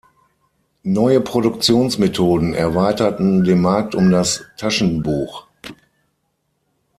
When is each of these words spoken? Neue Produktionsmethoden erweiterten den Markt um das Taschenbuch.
Neue 0.81 1.21
Produktionsmethoden 1.21 2.55
erweiterten 2.55 3.43
den 3.43 3.61
Markt 3.61 3.93
um 3.93 4.09
das 4.09 4.43
Taschenbuch. 4.57 5.45